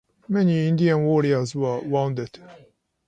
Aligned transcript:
Many 0.27 0.67
Indian 0.67 1.03
warriors 1.03 1.53
were 1.53 1.79
wounded. 1.81 2.39